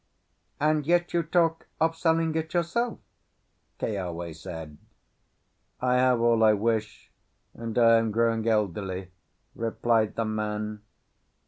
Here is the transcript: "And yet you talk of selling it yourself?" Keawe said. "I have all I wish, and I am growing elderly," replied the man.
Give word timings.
"And 0.59 0.87
yet 0.87 1.13
you 1.13 1.21
talk 1.21 1.67
of 1.79 1.95
selling 1.95 2.33
it 2.33 2.55
yourself?" 2.55 2.97
Keawe 3.77 4.31
said. 4.33 4.79
"I 5.79 5.97
have 5.97 6.19
all 6.19 6.43
I 6.43 6.53
wish, 6.53 7.11
and 7.53 7.77
I 7.77 7.99
am 7.99 8.09
growing 8.09 8.47
elderly," 8.47 9.11
replied 9.53 10.15
the 10.15 10.25
man. 10.25 10.81